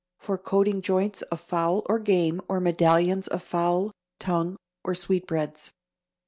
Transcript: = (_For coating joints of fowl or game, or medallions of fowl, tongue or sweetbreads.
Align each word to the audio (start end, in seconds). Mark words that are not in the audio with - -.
= 0.15 0.19
(_For 0.19 0.41
coating 0.41 0.81
joints 0.81 1.21
of 1.21 1.39
fowl 1.41 1.83
or 1.85 1.99
game, 1.99 2.41
or 2.49 2.59
medallions 2.59 3.27
of 3.27 3.43
fowl, 3.43 3.91
tongue 4.17 4.57
or 4.83 4.95
sweetbreads. 4.95 5.69